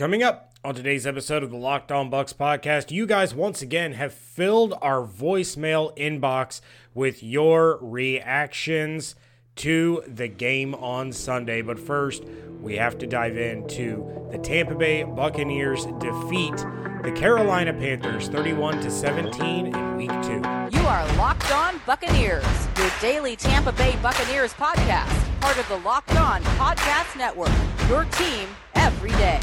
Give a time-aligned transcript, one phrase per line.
[0.00, 3.92] Coming up on today's episode of the Locked On Bucks podcast, you guys once again
[3.92, 6.62] have filled our voicemail inbox
[6.94, 9.14] with your reactions
[9.56, 11.60] to the game on Sunday.
[11.60, 12.24] But first,
[12.62, 16.56] we have to dive into the Tampa Bay Buccaneers defeat
[17.02, 20.78] the Carolina Panthers 31 to 17 in week 2.
[20.78, 22.46] You are Locked On Buccaneers,
[22.78, 27.52] your daily Tampa Bay Buccaneers podcast, part of the Locked On Podcast Network.
[27.90, 28.48] Your team
[29.00, 29.40] every day.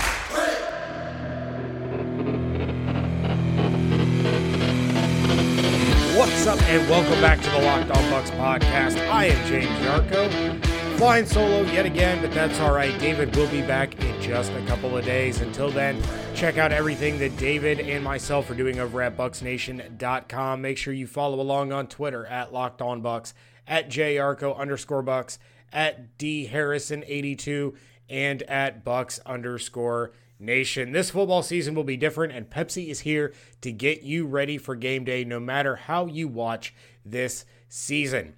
[6.16, 9.00] What's up, and welcome back to the Locked On Bucks podcast.
[9.10, 12.98] I am James Yarcho, flying solo yet again, but that's all right.
[13.00, 15.42] David will be back in just a couple of days.
[15.42, 16.00] Until then,
[16.36, 20.62] check out everything that David and myself are doing over at BucsNation.com.
[20.62, 23.34] Make sure you follow along on Twitter at Locked On Bucks,
[23.68, 25.40] at JYarcho underscore Bucks,
[25.74, 27.76] at D Harrison 82,
[28.10, 30.92] and at Bucks underscore Nation.
[30.92, 34.76] This football season will be different, and Pepsi is here to get you ready for
[34.76, 38.36] game day no matter how you watch this season.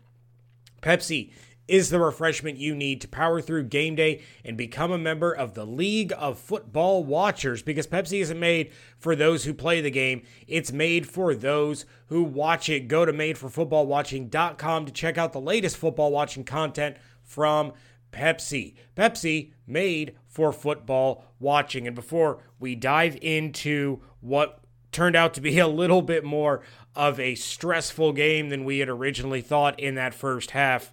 [0.81, 1.31] Pepsi
[1.67, 5.53] is the refreshment you need to power through game day and become a member of
[5.53, 10.23] the League of Football Watchers because Pepsi isn't made for those who play the game,
[10.47, 12.87] it's made for those who watch it.
[12.87, 17.73] Go to madeforfootballwatching.com to check out the latest football watching content from
[18.11, 18.75] Pepsi.
[18.95, 21.87] Pepsi made for football watching.
[21.87, 26.61] And before we dive into what turned out to be a little bit more
[26.95, 30.91] of a stressful game than we had originally thought in that first half,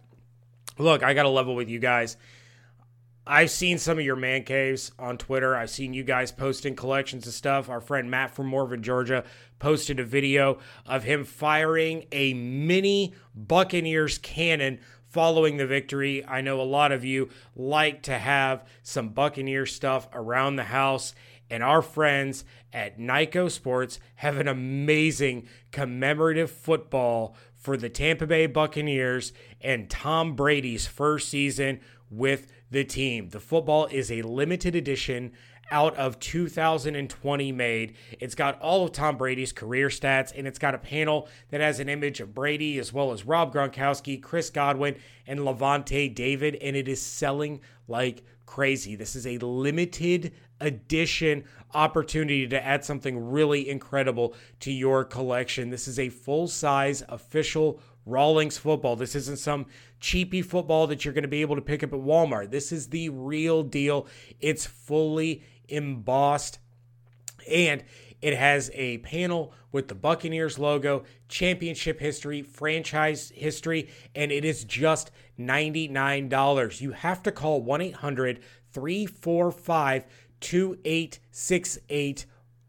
[0.78, 2.16] look, I got to level with you guys.
[3.28, 5.56] I've seen some of your man caves on Twitter.
[5.56, 7.68] I've seen you guys posting collections of stuff.
[7.68, 9.24] Our friend Matt from Morven, Georgia,
[9.58, 16.24] posted a video of him firing a mini Buccaneers cannon following the victory.
[16.24, 21.14] I know a lot of you like to have some Buccaneer stuff around the house,
[21.48, 28.46] and our friends at Nikco Sports have an amazing commemorative football for the Tampa Bay
[28.46, 33.30] Buccaneers and Tom Brady's first season with the team.
[33.30, 35.32] The football is a limited edition
[35.70, 37.96] out of 2020 made.
[38.20, 41.80] It's got all of Tom Brady's career stats, and it's got a panel that has
[41.80, 46.76] an image of Brady as well as Rob Gronkowski, Chris Godwin, and Lavonte David, and
[46.76, 48.94] it is selling like crazy.
[48.94, 51.44] This is a limited edition
[51.74, 55.70] opportunity to add something really incredible to your collection.
[55.70, 58.94] This is a full size official Rawlings football.
[58.94, 59.66] This isn't some
[59.98, 62.52] cheapy football that you're going to be able to pick up at Walmart.
[62.52, 64.06] This is the real deal.
[64.40, 66.58] It's fully embossed
[67.50, 67.84] and
[68.22, 74.64] it has a panel with the Buccaneers logo, championship history, franchise history, and it is
[74.64, 76.80] just $99.
[76.80, 78.40] You have to call 1 800
[78.72, 80.06] 345
[80.40, 82.26] 2868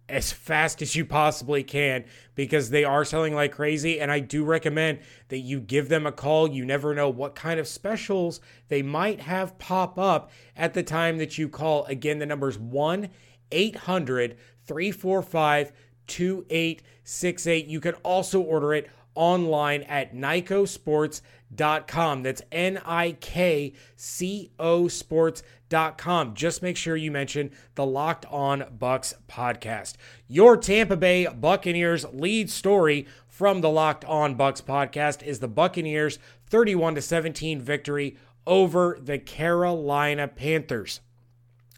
[0.10, 4.00] as fast as you possibly can because they are selling like crazy.
[4.00, 6.48] And I do recommend that you give them a call.
[6.50, 11.18] You never know what kind of specials they might have pop up at the time
[11.18, 11.86] that you call.
[11.86, 13.10] Again, the number is 1
[13.52, 15.72] 800 345
[16.08, 17.68] 2868.
[17.68, 22.24] You can also order it online at nikcosports.com.
[22.24, 25.57] That's N I K C O sports.com.
[25.70, 29.96] Just make sure you mention the Locked On Bucks podcast.
[30.28, 36.20] Your Tampa Bay Buccaneers lead story from the Locked On Bucks podcast is the Buccaneers
[36.50, 41.02] 31 to 17 victory over the Carolina Panthers.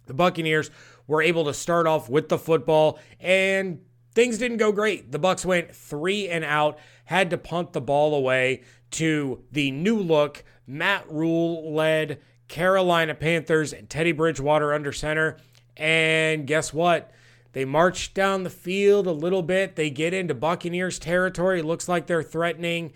[0.06, 0.70] The Buccaneers
[1.08, 3.82] were able to start off with the football and
[4.14, 5.12] things didn't go great.
[5.12, 8.62] The Bucks went 3 and out, had to punt the ball away
[8.92, 15.38] to the new look Matt Rhule led Carolina Panthers and Teddy Bridgewater under center.
[15.78, 17.12] And guess what?
[17.54, 19.76] They march down the field a little bit.
[19.76, 21.60] They get into Buccaneers territory.
[21.60, 22.92] It looks like they're threatening.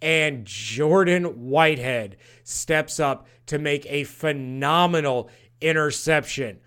[0.00, 5.28] And Jordan Whitehead steps up to make a phenomenal
[5.60, 6.60] interception.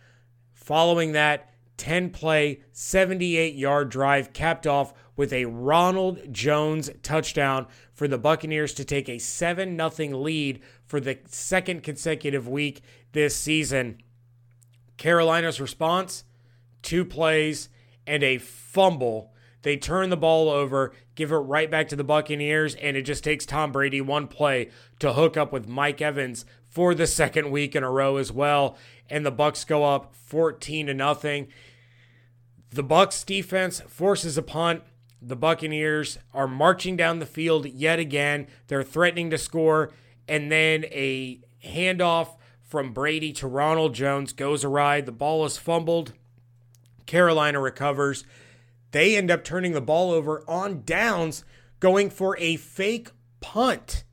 [0.53, 8.07] Following that, 10 play, 78 yard drive capped off with a Ronald Jones touchdown for
[8.07, 12.81] the Buccaneers to take a 7 0 lead for the second consecutive week
[13.11, 13.97] this season.
[14.97, 16.23] Carolina's response
[16.81, 17.69] two plays
[18.05, 19.33] and a fumble.
[19.63, 23.23] They turn the ball over, give it right back to the Buccaneers, and it just
[23.23, 24.69] takes Tom Brady one play
[24.99, 28.77] to hook up with Mike Evans for the second week in a row as well.
[29.09, 31.47] And the Bucks go up 14 to nothing.
[32.71, 34.83] The Bucks defense forces a punt.
[35.21, 38.47] The Buccaneers are marching down the field yet again.
[38.67, 39.91] They're threatening to score,
[40.27, 45.01] and then a handoff from Brady to Ronald Jones goes awry.
[45.01, 46.13] The ball is fumbled,
[47.05, 48.25] Carolina recovers.
[48.91, 51.43] They end up turning the ball over on downs,
[51.79, 53.09] going for a fake
[53.41, 54.03] punt.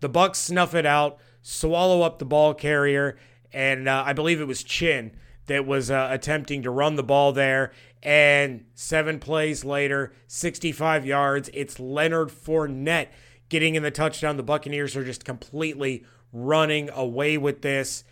[0.00, 3.18] The Bucks snuff it out, swallow up the ball carrier,
[3.52, 5.12] and uh, I believe it was Chin
[5.46, 7.72] that was uh, attempting to run the ball there.
[8.02, 13.08] And seven plays later, 65 yards, it's Leonard Fournette
[13.48, 14.36] getting in the touchdown.
[14.36, 18.04] The Buccaneers are just completely running away with this.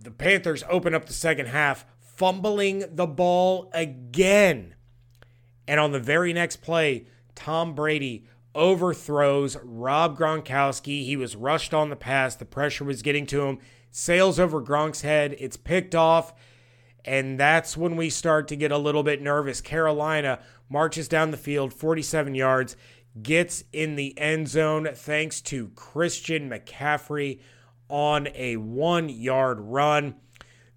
[0.00, 4.74] The Panthers open up the second half, fumbling the ball again.
[5.66, 11.04] And on the very next play, Tom Brady overthrows Rob Gronkowski.
[11.04, 12.34] He was rushed on the pass.
[12.34, 13.58] The pressure was getting to him.
[13.90, 15.36] Sails over Gronk's head.
[15.38, 16.32] It's picked off.
[17.04, 19.60] And that's when we start to get a little bit nervous.
[19.60, 22.76] Carolina marches down the field 47 yards,
[23.22, 27.40] gets in the end zone thanks to Christian McCaffrey
[27.88, 30.14] on a one yard run.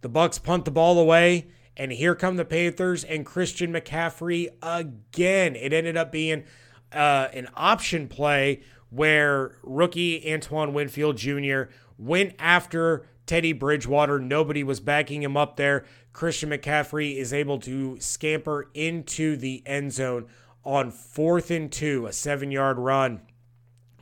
[0.02, 1.48] The Bucks punt the ball away,
[1.78, 5.56] and here come the Panthers and Christian McCaffrey again.
[5.56, 6.44] It ended up being
[6.92, 11.64] uh, an option play where rookie Antoine Winfield Jr.
[11.98, 14.20] went after Teddy Bridgewater.
[14.20, 15.86] Nobody was backing him up there.
[16.14, 20.28] Christian McCaffrey is able to scamper into the end zone
[20.63, 23.22] on fourth and two, a seven yard run.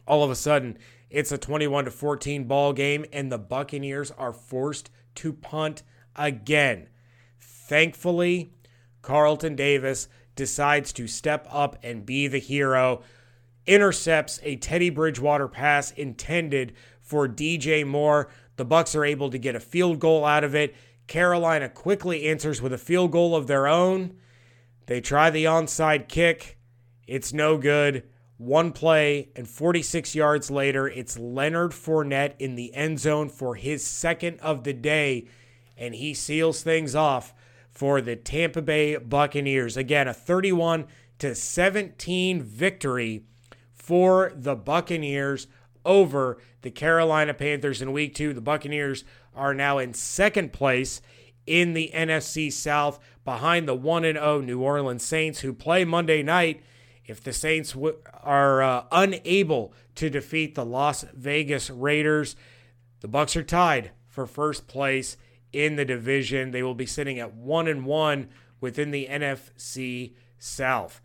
[0.08, 0.78] All of a sudden,
[1.10, 5.84] it's a 21 to 14 ball game, and the Buccaneers are forced to punt
[6.16, 6.90] again.
[7.40, 8.54] Thankfully,
[9.02, 13.02] Carlton Davis decides to step up and be the hero,
[13.66, 18.30] intercepts a Teddy Bridgewater pass intended for DJ Moore.
[18.56, 20.76] The Bucks are able to get a field goal out of it.
[21.08, 24.16] Carolina quickly answers with a field goal of their own.
[24.90, 26.58] They try the onside kick.
[27.06, 28.06] It's no good.
[28.38, 33.86] One play and 46 yards later, it's Leonard Fournette in the end zone for his
[33.86, 35.28] second of the day,
[35.78, 37.36] and he seals things off
[37.70, 39.78] for the Tampa Bay Buccaneers.
[39.78, 40.88] Again, a 31
[41.20, 43.26] to 17 victory
[43.76, 45.46] for the Buccaneers
[45.86, 48.34] over the Carolina Panthers in week 2.
[48.34, 49.04] The Buccaneers
[49.36, 51.00] are now in second place
[51.50, 56.62] in the NFC South behind the 1 0 New Orleans Saints who play Monday night.
[57.06, 62.36] If the Saints w- are uh, unable to defeat the Las Vegas Raiders,
[63.00, 65.18] the Bucks are tied for first place
[65.51, 66.51] in the division.
[66.51, 68.30] They will be sitting at one and one
[68.62, 71.02] within the NFC South.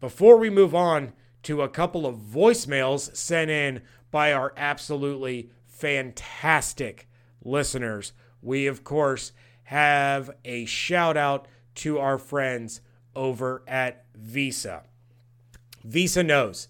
[0.00, 1.12] Before we move on
[1.44, 7.08] to a couple of voicemails sent in by our absolutely fantastic
[7.44, 9.32] listeners, we of course
[9.68, 12.80] have a shout out to our friends
[13.14, 14.82] over at Visa.
[15.84, 16.68] Visa knows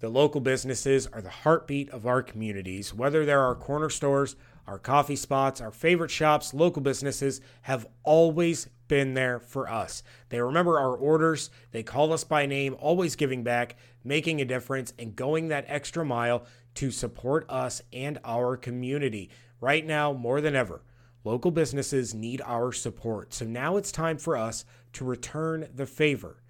[0.00, 4.36] that local businesses are the heartbeat of our communities, whether they're our corner stores
[4.66, 10.02] our coffee spots, our favorite shops, local businesses have always been there for us.
[10.30, 14.92] They remember our orders, they call us by name, always giving back, making a difference,
[14.98, 16.46] and going that extra mile
[16.76, 19.30] to support us and our community.
[19.60, 20.82] Right now, more than ever,
[21.24, 23.34] local businesses need our support.
[23.34, 26.42] So now it's time for us to return the favor.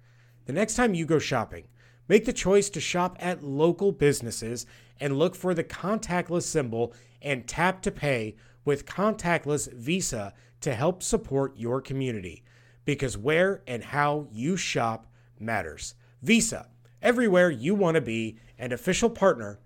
[0.45, 1.67] The next time you go shopping,
[2.07, 4.65] make the choice to shop at local businesses
[4.99, 11.01] and look for the contactless symbol and tap to pay with contactless Visa to help
[11.01, 12.43] support your community.
[12.83, 15.07] Because where and how you shop
[15.39, 15.95] matters.
[16.21, 16.67] Visa,
[17.01, 19.59] everywhere you want to be, an official partner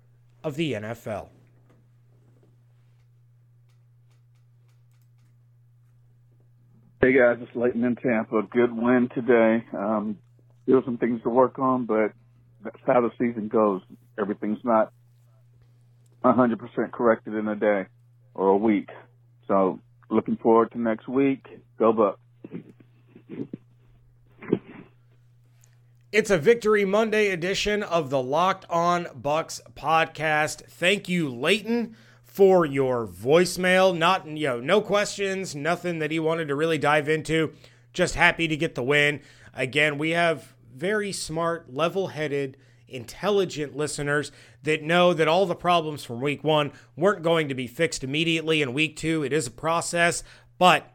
[0.44, 1.30] of the NFL.
[7.02, 8.42] Hey guys, it's Leighton in Tampa.
[8.52, 9.64] Good win today.
[9.72, 10.18] Um,
[10.64, 12.12] still some things to work on, but
[12.62, 13.82] that's how the season goes.
[14.20, 14.92] Everything's not
[16.26, 17.86] 100% corrected in a day
[18.34, 18.90] or a week.
[19.48, 19.80] So
[20.10, 21.48] looking forward to next week.
[21.78, 22.20] Go Bucks.
[26.12, 30.66] It's a Victory Monday edition of the Locked On Bucks podcast.
[30.66, 31.96] Thank you, Leighton,
[32.40, 33.94] for your voicemail.
[33.94, 37.52] Not, you know, no questions, nothing that he wanted to really dive into.
[37.92, 39.20] Just happy to get the win.
[39.54, 42.56] Again, we have very smart, level headed,
[42.88, 44.32] intelligent listeners
[44.64, 48.62] that know that all the problems from week one weren't going to be fixed immediately
[48.62, 49.22] in week two.
[49.22, 50.24] It is a process,
[50.58, 50.94] but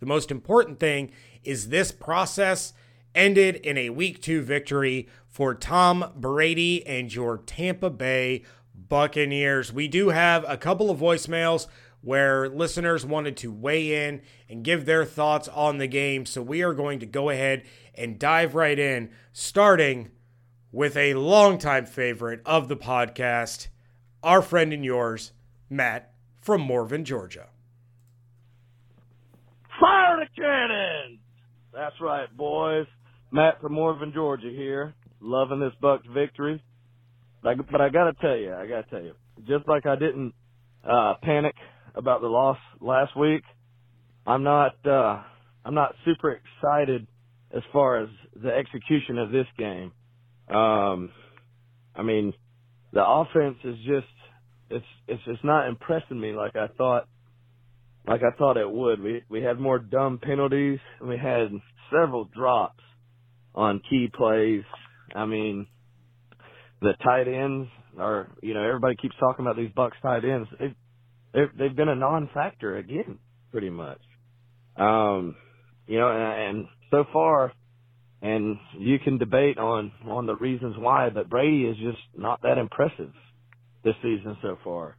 [0.00, 1.12] the most important thing
[1.44, 2.72] is this process
[3.14, 8.44] ended in a week two victory for Tom Brady and your Tampa Bay
[8.88, 9.72] Buccaneers.
[9.72, 11.66] We do have a couple of voicemails
[12.02, 16.24] where listeners wanted to weigh in and give their thoughts on the game.
[16.26, 17.64] So we are going to go ahead
[17.94, 20.10] and dive right in, starting
[20.70, 23.68] with a longtime favorite of the podcast,
[24.22, 25.32] our friend and yours,
[25.70, 27.48] Matt from Morven, Georgia.
[29.80, 31.18] Fire the cannon!
[31.72, 32.86] That's right, boys.
[33.32, 34.94] Matt from Morven, Georgia here.
[35.20, 36.62] Loving this Bucks victory.
[37.46, 39.14] I, but I gotta tell you, I gotta tell you,
[39.46, 40.34] just like I didn't
[40.88, 41.54] uh, panic
[41.94, 43.42] about the loss last week,
[44.26, 45.22] I'm not uh,
[45.64, 47.06] I'm not super excited
[47.54, 49.92] as far as the execution of this game.
[50.48, 51.10] Um,
[51.94, 52.32] I mean,
[52.92, 54.06] the offense is just
[54.70, 57.08] it's it's just not impressing me like I thought
[58.06, 59.00] like I thought it would.
[59.00, 61.48] We we had more dumb penalties and we had
[61.90, 62.82] several drops
[63.54, 64.64] on key plays.
[65.14, 65.66] I mean,
[66.80, 67.68] the tight ends
[67.98, 70.48] are you know everybody keeps talking about these Bucks tight ends.
[70.58, 70.74] They've
[71.32, 73.18] they've, they've been a non-factor again,
[73.52, 74.00] pretty much.
[74.76, 75.36] Um,
[75.86, 77.52] you know, and, and so far,
[78.22, 82.58] and you can debate on on the reasons why, but Brady is just not that
[82.58, 83.12] impressive
[83.84, 84.96] this season so far.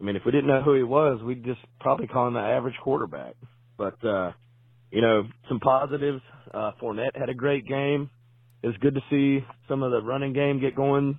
[0.00, 2.44] I mean, if we didn't know who he was, we'd just probably call him an
[2.44, 3.34] average quarterback.
[3.78, 4.32] But uh,
[4.90, 6.20] you know, some positives.
[6.52, 8.10] Uh, Fournette had a great game.
[8.64, 11.18] It was good to see some of the running game get going,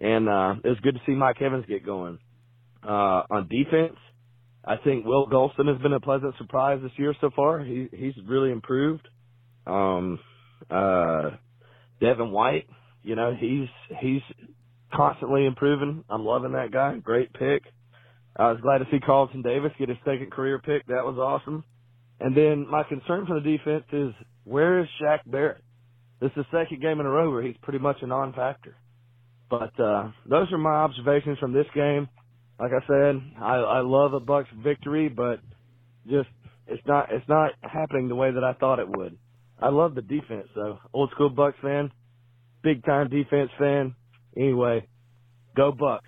[0.00, 2.18] and uh, it was good to see Mike Evans get going.
[2.82, 3.96] Uh, on defense,
[4.64, 7.60] I think Will Gholston has been a pleasant surprise this year so far.
[7.60, 9.06] He he's really improved.
[9.64, 10.18] Um,
[10.68, 11.30] uh,
[12.00, 12.66] Devin White,
[13.04, 13.68] you know, he's
[14.00, 14.22] he's
[14.92, 16.02] constantly improving.
[16.10, 16.96] I'm loving that guy.
[16.96, 17.62] Great pick.
[18.34, 20.84] I was glad to see Carlton Davis get his second career pick.
[20.88, 21.62] That was awesome.
[22.18, 24.12] And then my concern for the defense is
[24.42, 25.62] where is Shaq Barrett?
[26.22, 28.76] This is the second game in a row where he's pretty much a non-factor.
[29.50, 32.08] But uh, those are my observations from this game.
[32.60, 35.40] Like I said, I, I love a Bucks victory, but
[36.06, 36.28] just
[36.68, 39.18] it's not it's not happening the way that I thought it would.
[39.60, 40.78] I love the defense though.
[40.92, 41.90] Old school Bucks fan,
[42.62, 43.96] big time defense fan.
[44.36, 44.86] Anyway,
[45.56, 46.06] go Bucks.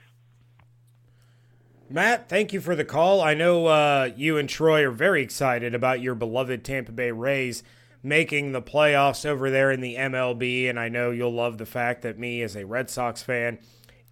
[1.91, 3.21] Matt, thank you for the call.
[3.21, 7.65] I know uh, you and Troy are very excited about your beloved Tampa Bay Rays
[8.05, 12.03] making the playoffs over there in the MLB, and I know you'll love the fact
[12.03, 13.59] that me, as a Red Sox fan,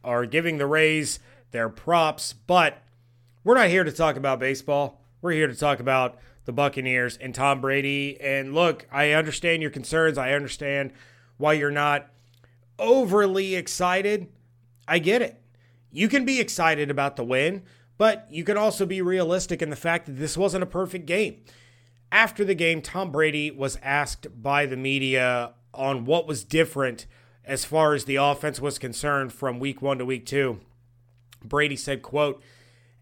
[0.02, 1.20] are giving the Rays
[1.50, 2.32] their props.
[2.32, 2.82] But
[3.44, 5.02] we're not here to talk about baseball.
[5.20, 8.18] We're here to talk about the Buccaneers and Tom Brady.
[8.20, 10.16] And look, I understand your concerns.
[10.16, 10.92] I understand
[11.36, 12.08] why you're not
[12.78, 14.28] overly excited.
[14.88, 15.40] I get it.
[15.90, 17.62] You can be excited about the win,
[17.98, 21.42] but you can also be realistic in the fact that this wasn't a perfect game.
[22.12, 27.06] After the game, Tom Brady was asked by the media on what was different
[27.42, 30.60] as far as the offense was concerned from week 1 to week 2.
[31.42, 32.42] Brady said, quote,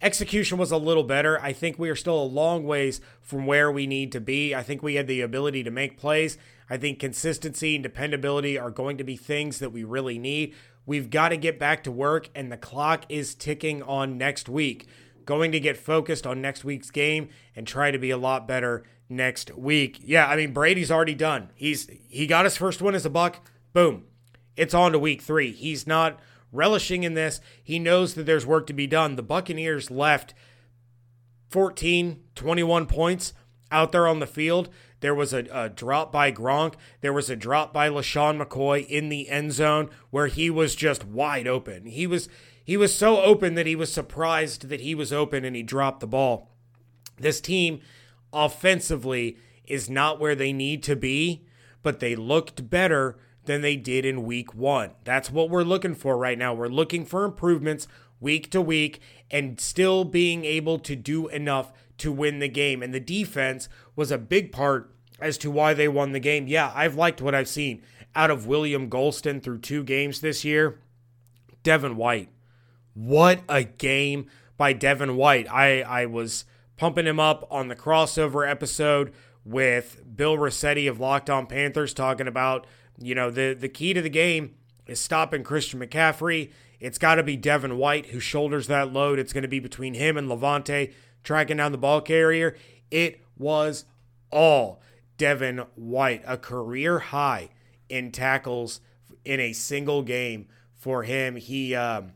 [0.00, 1.43] execution was a little better.
[1.43, 4.55] I think we are still a long ways from where we need to be.
[4.55, 6.38] I think we had the ability to make plays.
[6.71, 10.55] I think consistency and dependability are going to be things that we really need.
[10.87, 14.87] We've got to get back to work, and the clock is ticking on next week.
[15.25, 18.85] Going to get focused on next week's game and try to be a lot better
[19.11, 20.00] next week.
[20.02, 21.50] Yeah, I mean Brady's already done.
[21.55, 23.45] He's he got his first win as a buck.
[23.73, 24.05] Boom.
[24.57, 25.52] It's on to week 3.
[25.52, 26.19] He's not
[26.52, 27.40] relishing in this.
[27.62, 29.17] He knows that there's work to be done.
[29.17, 30.35] The Buccaneers left
[31.49, 33.33] 14, 21 points
[33.71, 34.69] out there on the field.
[35.00, 36.75] There was a, a, drop by Gronk.
[37.00, 41.05] There was a drop by LeSean McCoy in the end zone where he was just
[41.05, 41.87] wide open.
[41.87, 42.29] He was
[42.62, 46.00] he was so open that he was surprised that he was open and he dropped
[46.00, 46.50] the ball.
[47.19, 47.81] This team
[48.33, 51.47] offensively is not where they need to be,
[51.83, 54.91] but they looked better than they did in week 1.
[55.05, 56.55] That's what we're looking for right now.
[56.55, 57.89] We're looking for improvements
[58.21, 62.83] week to week and still being able to do enough to win the game.
[62.83, 66.47] And the defense was a big part as to why they won the game.
[66.47, 67.83] Yeah, I've liked what I've seen
[68.15, 70.81] out of William Gholston through two games this year.
[71.63, 72.29] Devin White.
[72.95, 75.51] What a game by Devin White.
[75.51, 76.45] I, I was
[76.81, 79.13] pumping him up on the crossover episode
[79.45, 82.67] with Bill Rossetti of Locked On Panthers talking about,
[82.99, 84.55] you know, the, the key to the game
[84.87, 86.51] is stopping Christian McCaffrey.
[86.81, 89.19] It's got to be Devin White who shoulders that load.
[89.19, 92.57] It's going to be between him and Lavonte tracking down the ball carrier.
[92.91, 93.85] It was
[94.33, 94.81] all
[95.19, 97.51] Devin White, a career high
[97.91, 98.81] in tackles
[99.27, 101.37] in a single game for him.
[101.37, 102.13] He um,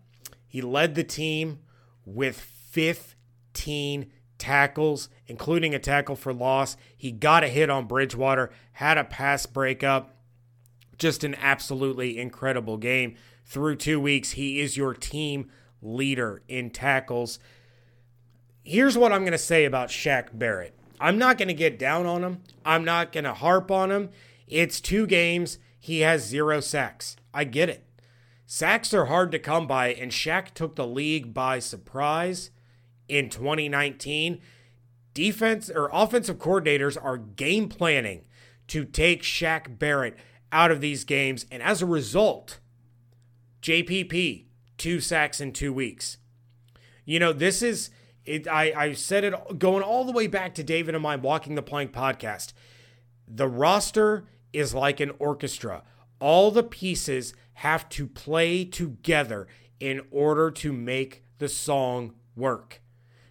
[0.49, 1.59] he led the team
[2.07, 4.11] with 15
[4.45, 6.77] tackles, including a tackle for loss.
[6.97, 10.17] He got a hit on Bridgewater, had a pass breakup.
[10.99, 13.17] Just an absolutely incredible game.
[13.45, 15.51] Through two weeks, he is your team
[15.83, 17.39] leader in tackles
[18.65, 20.75] here's what I'm going to say about Shaq Barrett.
[20.99, 22.43] I'm not going to get down on him.
[22.65, 24.11] I'm not going to harp on him.
[24.49, 25.59] It's two games.
[25.79, 27.17] He has zero sacks.
[27.33, 27.85] I get it.
[28.47, 32.51] Sacks are hard to come by, and Shaq took the league by surprise
[33.09, 34.41] in 2019.
[35.13, 38.25] Defense or offensive coordinators are game planning
[38.69, 40.17] to take Shaq Barrett
[40.51, 41.47] out of these games.
[41.51, 42.59] And as a result,
[43.63, 44.45] JPP,
[44.77, 46.19] two sacks in two weeks.
[47.05, 47.91] You know, this is
[48.25, 48.49] it.
[48.49, 51.63] I, I said it going all the way back to David and my Walking the
[51.63, 52.53] Plank podcast.
[53.29, 55.83] The roster is like an orchestra.
[56.21, 59.47] All the pieces have to play together
[59.81, 62.81] in order to make the song work.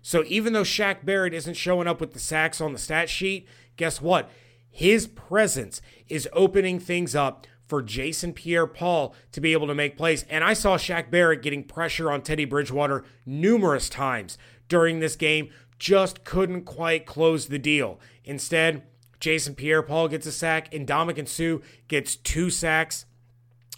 [0.04, 3.48] So even though Shaq Barrett isn't showing up with the sacks on the stat sheet,
[3.78, 4.30] guess what?
[4.70, 9.98] His presence is opening things up for Jason Pierre Paul to be able to make
[9.98, 10.26] plays.
[10.30, 15.50] And I saw Shaq Barrett getting pressure on Teddy Bridgewater numerous times during this game,
[15.80, 18.00] just couldn't quite close the deal.
[18.26, 18.84] Instead,
[19.22, 23.06] Jason Pierre Paul gets a sack, and Ndamukong Suh gets two sacks.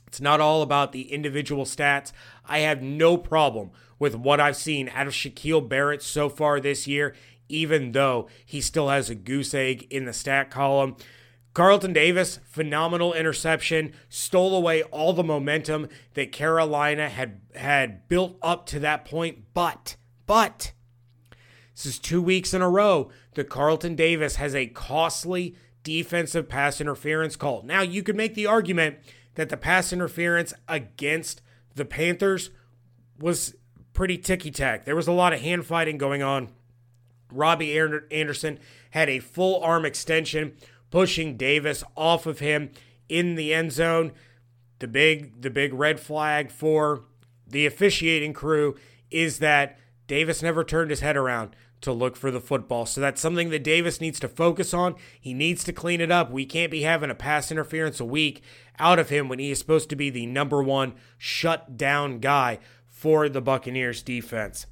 [0.08, 2.12] It's not all about the individual stats.
[2.46, 6.88] I have no problem with what I've seen out of Shaquille Barrett so far this
[6.88, 7.16] year,
[7.48, 10.96] even though he still has a goose egg in the stat column.
[11.54, 18.66] Carlton Davis, phenomenal interception, stole away all the momentum that Carolina had had built up
[18.68, 19.54] to that point.
[19.54, 20.74] But, but,
[21.74, 26.82] this is two weeks in a row that Carlton Davis has a costly defensive pass
[26.82, 27.64] interference call.
[27.64, 28.98] Now, you could make the argument
[29.36, 31.42] that the pass interference against
[31.74, 32.50] the Panthers
[33.18, 33.56] was
[33.96, 34.86] pretty ticky tack.
[34.86, 36.50] There was a lot of hand fighting going on.
[37.32, 37.76] Robbie
[38.12, 38.60] Anderson
[38.92, 40.56] had a full arm extension
[40.92, 42.70] pushing Davis off of him
[43.10, 44.12] in the end zone.
[44.78, 47.06] The big the big red flag for
[47.48, 48.76] the officiating crew
[49.10, 52.86] is that Davis never turned his head around to look for the football.
[52.86, 54.96] So that's something that Davis needs to focus on.
[55.20, 56.32] He needs to clean it up.
[56.32, 58.42] We can't be having a pass interference a week
[58.80, 62.60] out of him when he is supposed to be the number one shut down guy
[62.96, 64.68] for the Buccaneers defense.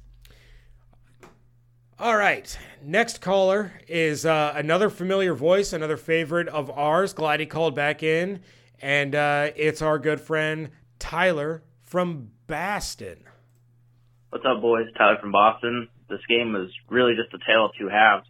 [1.98, 2.58] All right.
[2.82, 7.12] Next caller is uh, another familiar voice, another favorite of ours.
[7.12, 8.40] Glad he called back in.
[8.80, 13.24] And uh, it's our good friend Tyler from Boston.
[14.30, 14.86] What's up, boys?
[14.96, 15.88] Tyler from Boston.
[16.08, 18.26] This game was really just a tale of two halves.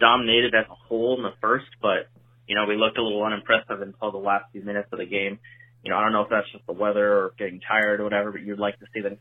[0.00, 2.08] Dominated as a whole in the first, but,
[2.48, 5.38] you know, we looked a little unimpressive until the last few minutes of the game.
[5.82, 8.32] You know, I don't know if that's just the weather or getting tired or whatever,
[8.32, 9.16] but you'd like to see the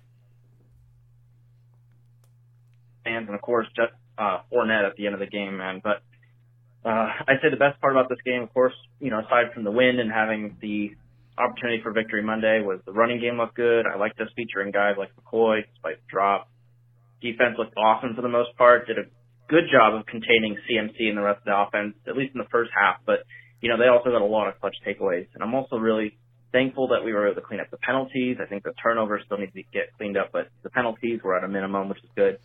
[3.04, 5.82] fans, and of course, just uh, Fournette at the end of the game, man.
[5.84, 6.04] But
[6.86, 9.64] uh, I'd say the best part about this game, of course, you know, aside from
[9.64, 10.92] the win and having the
[11.38, 13.86] opportunity for victory Monday, was the running game looked good.
[13.88, 16.50] I liked us featuring guys like McCoy, despite the drop.
[17.22, 18.88] Defense looked awesome for the most part.
[18.88, 19.08] Did a
[19.50, 22.50] good job of containing CMC and the rest of the offense, at least in the
[22.52, 22.98] first half.
[23.06, 23.24] But
[23.62, 26.18] you know, they also got a lot of clutch takeaways, and I'm also really
[26.52, 28.38] thankful that we were able to clean up the penalties.
[28.42, 31.44] I think the turnovers still need to get cleaned up, but the penalties were at
[31.44, 32.40] a minimum, which is good.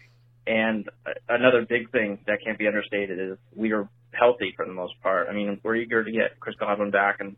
[0.47, 4.73] And uh, another big thing that can't be understated is we are healthy for the
[4.73, 5.29] most part.
[5.31, 7.37] I mean, we're eager to get Chris Godwin back, and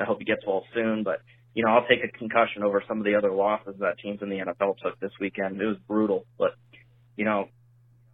[0.00, 1.02] I hope he gets well soon.
[1.02, 1.20] But
[1.54, 4.28] you know, I'll take a concussion over some of the other losses that teams in
[4.28, 5.60] the NFL took this weekend.
[5.60, 6.52] It was brutal, but
[7.16, 7.48] you know,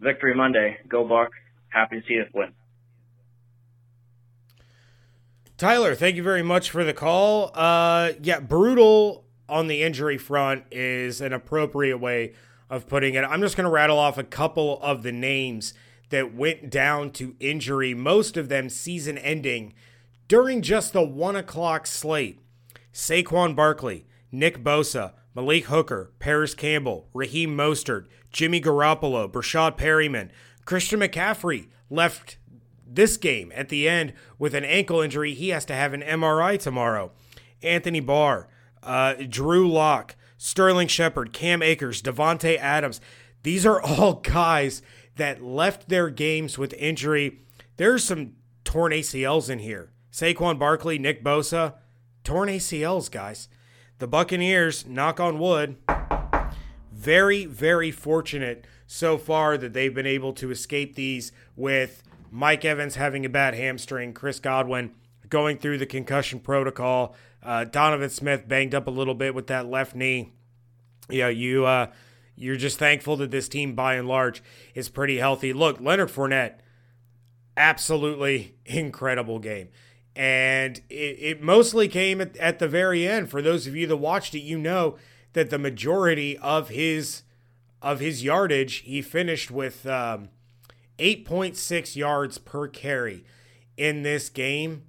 [0.01, 1.37] victory Monday, go Bucks.
[1.69, 2.53] Happy to see us win.
[5.63, 7.53] Tyler, thank you very much for the call.
[7.55, 12.33] Uh, yeah, brutal on the injury front is an appropriate way
[12.69, 13.23] of putting it.
[13.23, 15.73] I'm just going to rattle off a couple of the names
[16.09, 19.73] that went down to injury, most of them season ending
[20.27, 22.41] during just the one o'clock slate.
[22.93, 30.31] Saquon Barkley, Nick Bosa, Malik Hooker, Parris Campbell, Raheem Mostert, Jimmy Garoppolo, Breshad Perriman,
[30.65, 32.39] Christian McCaffrey left
[32.95, 35.35] this game at the end with an ankle injury.
[35.35, 37.13] He has to have an MRI tomorrow.
[37.63, 38.49] Anthony Barr,
[38.83, 43.01] uh, Drew Lock, Sterling Shepard, Cam Akers, Davante Adams.
[43.43, 44.83] These are all guys
[45.17, 47.41] that left their games with injury.
[47.77, 48.33] There's some
[48.65, 49.93] torn ACLs in here.
[50.11, 51.75] Saquon Barkley, Nick Bosa,
[52.25, 53.49] torn ACLs, guys.
[53.99, 55.77] The Buccaneers, knock on wood,
[56.93, 62.03] very, very fortunate so far that they've been able to escape these with
[62.35, 64.93] Mike Evans having a bad hamstring, Chris Godwin
[65.29, 67.15] going through the concussion protocol.
[67.43, 70.33] Uh, Donovan Smith banged up a little bit with that left knee.
[71.11, 71.89] Yeah, you uh,
[72.35, 74.43] you're just thankful that this team, by and large,
[74.75, 75.53] is pretty healthy.
[75.53, 76.55] Look, Leonard Fournette,
[77.55, 79.69] absolutely incredible game.
[80.17, 83.31] And it, it mostly came at, at the very end.
[83.31, 84.97] For those of you that watched it, you know
[85.35, 87.25] that the majority of his
[87.83, 90.31] of his yardage, he finished with um,
[91.03, 93.25] 8.6 yards per carry
[93.77, 94.85] in this game.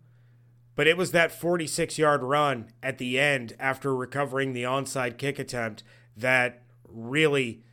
[0.75, 5.39] But it was that 46 yard run at the end after recovering the onside kick
[5.39, 5.83] attempt
[6.15, 7.63] that really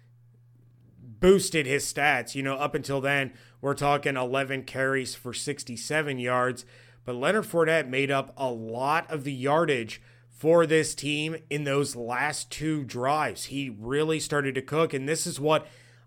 [0.98, 2.34] boosted his stats.
[2.34, 6.64] You know, up until then, we're talking 11 carries for 67 yards.
[7.04, 10.00] but Leonard Fournette made up a lot of the yardage
[10.30, 13.46] for this team in those last two drives.
[13.46, 15.66] He really started to cook, and this is what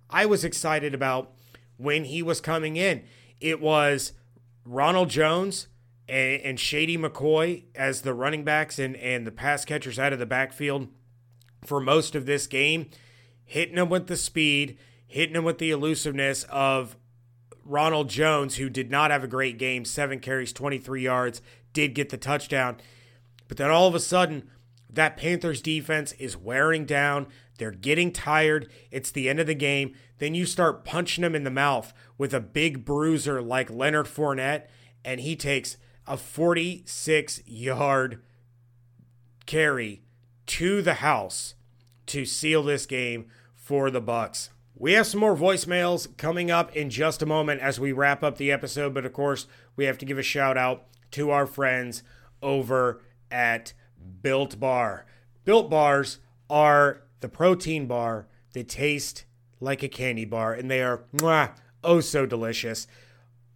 [0.10, 1.32] I was excited about
[1.84, 3.04] when he was coming in.
[3.40, 4.14] It was
[4.66, 5.68] Ronald Jones
[6.08, 10.20] and, and Shady McCoy as the running backs and, and the pass catchers out of
[10.20, 10.88] the backfield
[11.66, 12.90] for most of this game,
[13.44, 16.96] hitting them with the speed, hitting them with the elusiveness of
[17.66, 21.42] Ronald Jones, who did not have a great game, seven carries, 23 yards,
[21.72, 22.78] did get the touchdown.
[23.48, 24.50] But then all of a sudden,
[24.94, 27.28] that Panthers defense is wearing down.
[27.58, 28.70] They're getting tired.
[28.92, 29.96] It's the end of the game.
[30.20, 34.68] Then you start punching them in the mouth with a big bruiser like Leonard Fournette,
[35.04, 35.78] and he takes
[36.08, 38.22] a 46 yard
[39.46, 40.04] carry
[40.46, 41.56] to the house
[42.06, 43.26] to seal this game
[43.56, 44.50] for the Bucks.
[44.76, 48.38] We have some more voicemails coming up in just a moment as we wrap up
[48.38, 52.04] the episode, but of course, we have to give a shout out to our friends
[52.42, 53.02] over
[53.32, 53.74] at
[54.22, 55.06] Built Bar.
[55.46, 59.26] Built Bars are the protein bar that taste
[59.60, 62.88] like a candy bar, and they are mwah, oh so delicious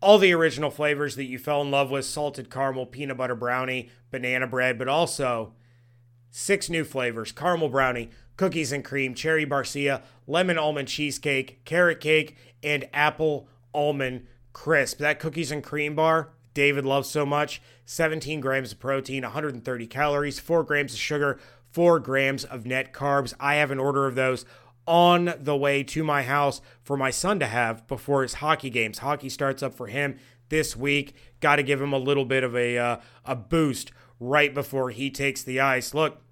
[0.01, 3.89] all the original flavors that you fell in love with salted caramel, peanut butter brownie,
[4.11, 5.53] banana bread, but also
[6.29, 12.37] six new flavors caramel brownie, cookies and cream, cherry barcia, lemon almond cheesecake, carrot cake,
[12.63, 14.99] and apple almond crisp.
[14.99, 20.39] That cookies and cream bar, David loves so much 17 grams of protein, 130 calories,
[20.39, 21.39] 4 grams of sugar,
[21.69, 23.35] 4 grams of net carbs.
[23.39, 24.43] I have an order of those
[24.87, 28.97] on the way to my house for my son to have before his hockey games.
[28.97, 30.17] Hockey starts up for him
[30.49, 31.13] this week.
[31.41, 35.11] Got to give him a little bit of a uh, a boost right before he
[35.11, 35.93] takes the ice.
[35.93, 36.23] Look,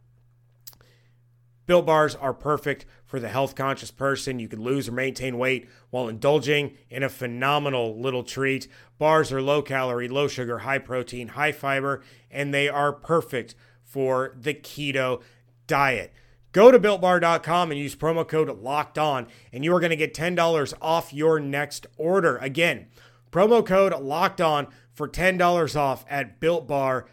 [1.65, 4.39] Built bars are perfect for the health conscious person.
[4.39, 8.67] You can lose or maintain weight while indulging in a phenomenal little treat.
[8.97, 14.36] Bars are low calorie, low sugar, high protein, high fiber, and they are perfect for
[14.39, 15.21] the keto
[15.67, 16.13] diet.
[16.51, 20.13] Go to builtbar.com and use promo code locked on, and you are going to get
[20.13, 22.38] $10 off your next order.
[22.38, 22.88] Again,
[23.32, 27.04] promo code locked on for $10 off at builtbar.com.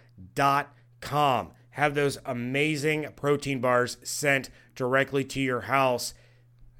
[1.72, 6.14] Have those amazing protein bars sent directly to your house.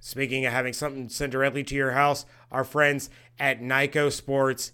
[0.00, 4.72] Speaking of having something sent directly to your house, our friends at Nikco Sports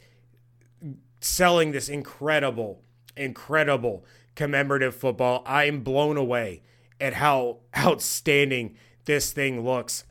[1.21, 2.83] selling this incredible,
[3.17, 4.05] incredible
[4.35, 5.43] commemorative football.
[5.47, 6.63] I am blown away
[7.01, 10.05] at how outstanding this thing looks.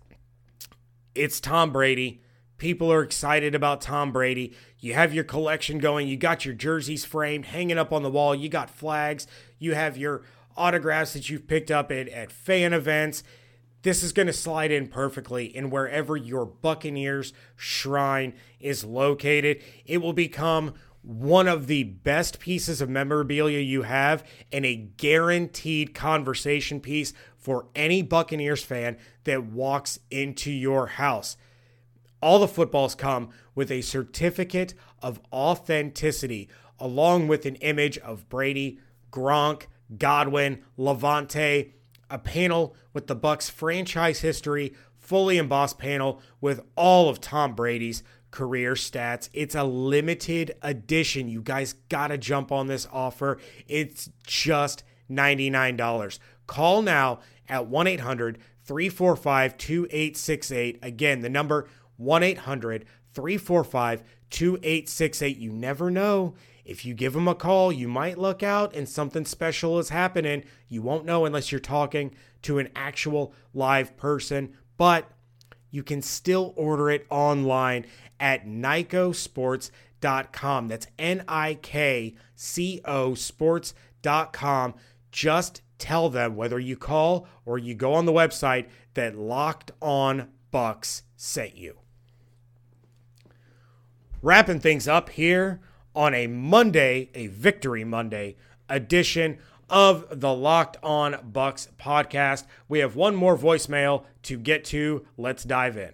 [1.16, 2.22] It's Tom Brady.
[2.58, 4.56] People are excited about Tom Brady.
[4.80, 6.08] You have your collection going.
[6.08, 8.34] You got your jerseys framed, hanging up on the wall.
[8.34, 9.28] You got flags.
[9.60, 10.24] You have your
[10.56, 13.24] autographs that you've picked up at, at fan events.
[13.84, 19.62] This is going to slide in perfectly in wherever your Buccaneers shrine is located.
[19.86, 25.94] It will become one of the best pieces of memorabilia you have and a guaranteed
[25.94, 31.38] conversation piece for any Buccaneers fan that walks into your house.
[32.22, 36.50] All the footballs come with a certificate of authenticity,
[36.80, 38.80] along with an image of Brady,
[39.12, 41.72] Gronk, Godwin, Lavonte,
[42.10, 48.04] a panel with the Bucks franchise history, fully embossed panel with all of Tom Brady's
[48.32, 49.30] career stats.
[49.34, 51.28] It's a limited edition.
[51.28, 53.38] You guys got to jump on this offer.
[53.68, 56.20] It's just $99.
[56.46, 60.80] Call now at 1 800 345 2868.
[60.82, 65.38] Again, the number 1 800 345 2868.
[65.38, 66.36] You never know.
[66.66, 70.44] If you give them a call, you might look out and something special is happening.
[70.68, 75.10] You won't know unless you're talking to an actual live person, but
[75.72, 77.86] you can still order it online
[78.20, 80.68] at NikcoSports.com.
[80.68, 84.74] That's N I K C O Sports.com.
[85.12, 90.28] Just tell them whether you call or you go on the website that Locked On
[90.52, 91.78] Bucks sent you.
[94.28, 95.62] Wrapping things up here
[95.96, 98.36] on a Monday, a Victory Monday
[98.68, 99.38] edition
[99.70, 102.44] of the Locked On Bucks podcast.
[102.68, 105.06] We have one more voicemail to get to.
[105.16, 105.94] Let's dive in.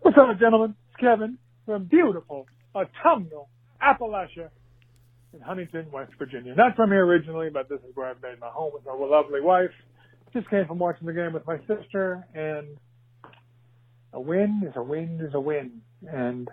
[0.00, 0.74] What's up, gentlemen?
[0.90, 3.48] It's Kevin from beautiful autumnal
[3.82, 4.50] Appalachia
[5.32, 6.54] in Huntington, West Virginia.
[6.54, 9.40] Not from here originally, but this is where I've made my home with my lovely
[9.40, 9.72] wife.
[10.34, 12.76] Just came from watching the game with my sister, and
[14.12, 15.82] a win is a win is a win.
[16.10, 16.48] And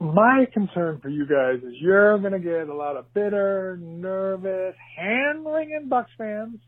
[0.00, 4.74] my concern for you guys is you're going to get a lot of bitter, nervous,
[4.96, 6.58] hand-wringing Bucks fans.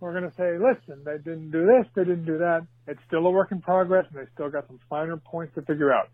[0.00, 2.66] We're going to say, listen, they didn't do this, they didn't do that.
[2.86, 5.92] It's still a work in progress, and they still got some finer points to figure
[5.92, 6.08] out.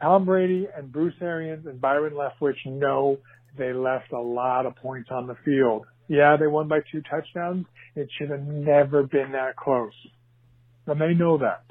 [0.00, 3.16] Tom Brady and Bruce Arians and Byron Leftwich know
[3.56, 5.86] they left a lot of points on the field.
[6.08, 7.64] Yeah, they won by two touchdowns.
[7.96, 9.94] It should have never been that close.
[10.86, 11.64] And they know that.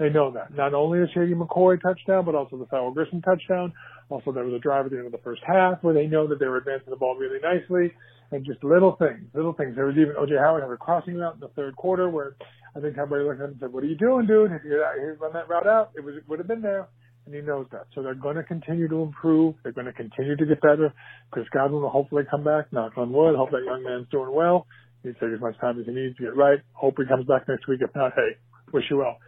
[0.00, 0.56] They know that.
[0.56, 3.74] Not only the Shady McCoy touchdown, but also the Fowl Grissom touchdown.
[4.08, 6.26] Also, there was a drive at the end of the first half where they know
[6.26, 7.92] that they were advancing the ball really nicely
[8.32, 9.76] and just little things, little things.
[9.76, 12.34] There was even OJ Howard had a crossing route in the third quarter where
[12.74, 14.50] I think everybody looked at him and said, what are you doing, dude?
[14.52, 14.82] If you
[15.20, 16.88] run that route out, it was, it would have been there
[17.26, 17.86] and he knows that.
[17.94, 19.54] So they're going to continue to improve.
[19.62, 20.94] They're going to continue to get better.
[21.30, 22.72] Chris Godwin will hopefully come back.
[22.72, 23.36] Knock on wood.
[23.36, 24.66] Hope that young man's doing well.
[25.02, 26.58] He take as much time as he needs to get right.
[26.72, 27.80] Hope he comes back next week.
[27.82, 28.36] If not, hey,
[28.72, 29.18] wish you well.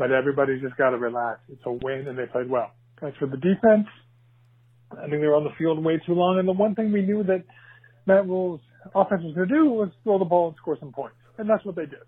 [0.00, 1.40] But everybody's just got to relax.
[1.52, 2.72] It's a win, and they played well.
[3.02, 3.84] As for the defense,
[4.92, 6.38] I think they were on the field way too long.
[6.38, 7.44] And the one thing we knew that
[8.06, 8.62] Matt Rhule's
[8.94, 11.66] offense was going to do was throw the ball and score some points, and that's
[11.66, 12.00] what they did.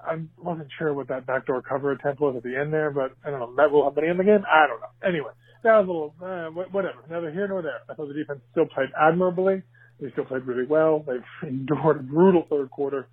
[0.00, 3.28] I wasn't sure what that backdoor cover attempt was at the end there, but I
[3.28, 3.52] don't know.
[3.52, 4.40] Matt Rhule have money in the game?
[4.50, 5.06] I don't know.
[5.06, 7.04] Anyway, that was a little, uh, whatever.
[7.10, 7.80] Neither here nor there.
[7.90, 9.60] I thought the defense still played admirably.
[10.00, 11.04] They still played really well.
[11.06, 13.08] They've endured a brutal third quarter.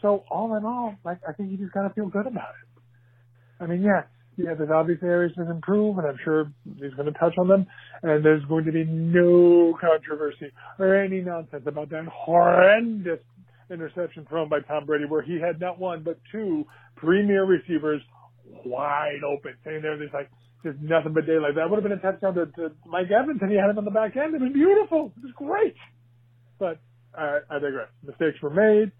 [0.00, 2.71] So all in all, like, I think you just gotta feel good about it.
[3.62, 4.02] I mean, yeah,
[4.36, 7.66] yeah, there's obvious areas to improve, and I'm sure he's going to touch on them.
[8.02, 13.20] And there's going to be no controversy or any nonsense about that horrendous
[13.70, 16.64] interception thrown by Tom Brady where he had not one but two
[16.96, 18.02] premier receivers
[18.64, 19.54] wide open.
[19.64, 20.30] Saying there, there's like
[20.62, 21.54] there's nothing but daylight.
[21.56, 23.84] That would have been a touchdown to, to Mike Evans, and he had him on
[23.84, 24.34] the back end.
[24.34, 25.12] It was beautiful.
[25.16, 25.74] It was great.
[26.58, 26.78] But
[27.18, 27.88] uh, I digress.
[28.04, 28.92] Mistakes were made.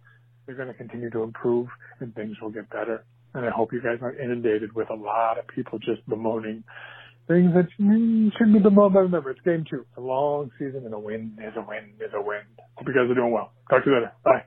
[0.47, 1.69] They're going to continue to improve,
[2.01, 3.05] and things will get better.
[3.35, 6.65] And I hope you guys aren't inundated with a lot of people just bemoaning
[7.29, 8.95] things that shouldn't be bemoaned.
[8.95, 9.81] But remember, it's game two.
[9.89, 12.43] It's a long season, and a win is a win is a win.
[12.75, 13.53] Hope you guys are doing well.
[13.71, 14.13] Talk to you later.
[14.25, 14.45] Bye.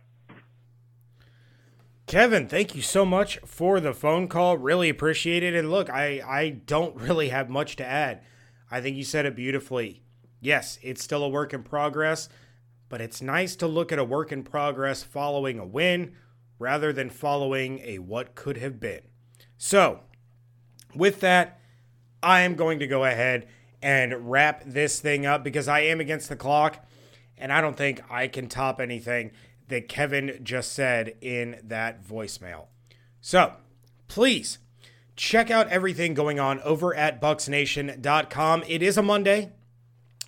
[2.07, 4.57] Kevin, thank you so much for the phone call.
[4.57, 5.55] Really appreciate it.
[5.55, 8.21] And look, I, I don't really have much to add.
[8.69, 10.03] I think you said it beautifully.
[10.39, 12.29] Yes, it's still a work in progress,
[12.89, 16.13] but it's nice to look at a work in progress following a win
[16.59, 19.01] rather than following a what could have been.
[19.57, 20.01] So,
[20.93, 21.59] with that,
[22.23, 23.47] I am going to go ahead
[23.81, 26.85] and wrap this thing up because I am against the clock
[27.37, 29.31] and I don't think I can top anything
[29.67, 32.67] that Kevin just said in that voicemail.
[33.21, 33.53] So
[34.07, 34.59] please
[35.15, 38.63] check out everything going on over at bucsnation.com.
[38.67, 39.51] It is a Monday,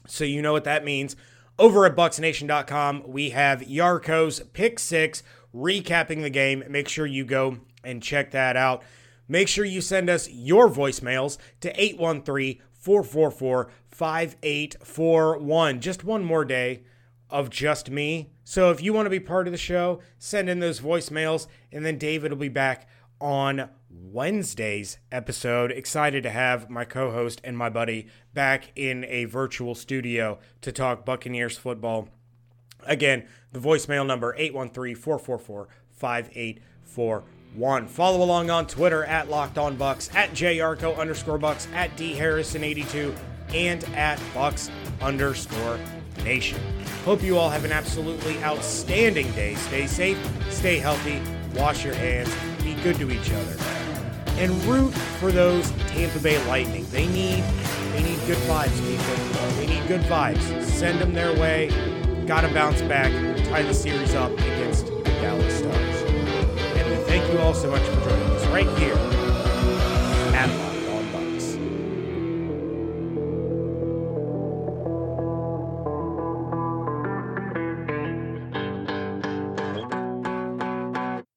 [0.07, 1.15] so you know what that means.
[1.59, 5.23] Over at bucsnation.com, we have Yarcho's Pick Six
[5.57, 6.63] recapping the game.
[6.69, 8.83] Make sure you go and check that out.
[9.27, 15.79] Make sure you send us your voicemails to 813 444 5841.
[15.81, 16.83] Just one more day
[17.29, 18.31] of just me.
[18.43, 21.85] So if you want to be part of the show, send in those voicemails, and
[21.85, 22.87] then David will be back
[23.19, 25.71] on Wednesday's episode.
[25.71, 30.71] Excited to have my co host and my buddy back in a virtual studio to
[30.71, 32.09] talk Buccaneers football.
[32.85, 37.87] Again, the voicemail number 813 444 5841.
[37.87, 43.15] Follow along on Twitter at Locked On Bucks, at JYarcho underscore Bucks, at D Harrison82,
[43.53, 44.69] and at Bucks
[45.01, 45.79] underscore
[46.23, 46.59] Nation.
[47.05, 49.55] Hope you all have an absolutely outstanding day.
[49.55, 50.17] Stay safe,
[50.49, 51.21] stay healthy,
[51.55, 53.55] wash your hands, be good to each other.
[54.37, 56.85] And root for those Tampa Bay Lightning.
[56.91, 57.43] They need
[57.93, 59.49] they need good vibes, people.
[59.57, 60.63] They need good vibes.
[60.63, 61.69] Send them their way.
[62.27, 66.01] Got to bounce back, and tie the series up against the Dallas Stars.
[66.75, 69.06] And we thank you all so much for joining us right here